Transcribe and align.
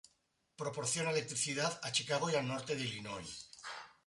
Proporciona 0.55 1.11
electricidad 1.11 1.79
a 1.83 1.91
Chicago 1.91 2.31
y 2.31 2.33
al 2.33 2.47
norte 2.47 2.75
de 2.75 2.85
Illinois. 2.85 3.47